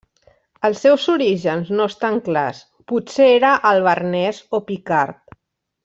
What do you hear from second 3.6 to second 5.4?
alvernès o picard.